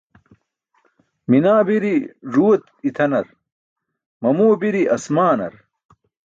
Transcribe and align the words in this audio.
Minaa 1.29 1.59
biri 1.67 1.93
ẓuuwe 2.31 2.55
itʰanar, 2.87 3.27
mamuwe 4.21 4.55
biri 4.61 4.81
aasmaanar. 4.93 5.53